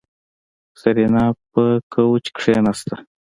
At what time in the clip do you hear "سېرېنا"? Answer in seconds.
0.79-1.25